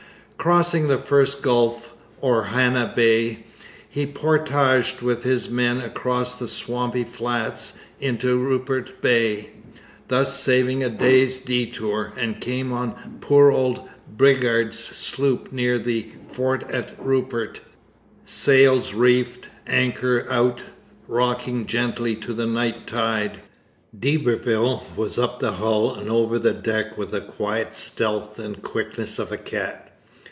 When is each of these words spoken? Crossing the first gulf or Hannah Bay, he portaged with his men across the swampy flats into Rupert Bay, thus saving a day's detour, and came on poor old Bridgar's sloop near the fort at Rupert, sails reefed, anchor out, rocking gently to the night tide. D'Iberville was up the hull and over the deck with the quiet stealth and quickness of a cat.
Crossing 0.37 0.87
the 0.87 0.97
first 0.97 1.43
gulf 1.43 1.93
or 2.19 2.45
Hannah 2.45 2.91
Bay, 2.95 3.45
he 3.87 4.07
portaged 4.07 4.99
with 5.03 5.21
his 5.21 5.51
men 5.51 5.79
across 5.79 6.33
the 6.33 6.47
swampy 6.47 7.03
flats 7.03 7.73
into 7.99 8.39
Rupert 8.39 9.01
Bay, 9.01 9.51
thus 10.07 10.39
saving 10.41 10.83
a 10.83 10.89
day's 10.89 11.37
detour, 11.37 12.11
and 12.17 12.41
came 12.41 12.73
on 12.73 13.19
poor 13.21 13.51
old 13.51 13.87
Bridgar's 14.17 14.79
sloop 14.79 15.51
near 15.51 15.77
the 15.77 16.09
fort 16.27 16.63
at 16.71 16.95
Rupert, 16.97 17.59
sails 18.25 18.95
reefed, 18.95 19.47
anchor 19.67 20.25
out, 20.27 20.63
rocking 21.07 21.67
gently 21.67 22.15
to 22.15 22.33
the 22.33 22.47
night 22.47 22.87
tide. 22.87 23.43
D'Iberville 23.95 24.83
was 24.95 25.19
up 25.19 25.37
the 25.37 25.51
hull 25.51 25.93
and 25.93 26.09
over 26.09 26.39
the 26.39 26.51
deck 26.55 26.97
with 26.97 27.11
the 27.11 27.21
quiet 27.21 27.75
stealth 27.75 28.39
and 28.39 28.63
quickness 28.63 29.19
of 29.19 29.31
a 29.31 29.37
cat. 29.37 29.87